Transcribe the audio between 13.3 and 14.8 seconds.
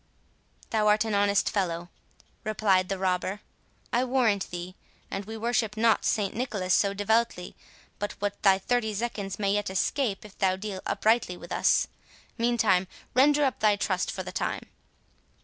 up thy trust for a time."